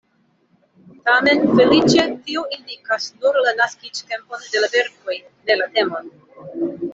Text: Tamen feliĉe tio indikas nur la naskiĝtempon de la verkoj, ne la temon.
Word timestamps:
Tamen 1.09 1.43
feliĉe 1.59 2.05
tio 2.29 2.43
indikas 2.57 3.05
nur 3.19 3.37
la 3.49 3.53
naskiĝtempon 3.59 4.49
de 4.57 4.65
la 4.65 4.71
verkoj, 4.79 5.19
ne 5.51 5.61
la 5.63 5.71
temon. 5.79 6.11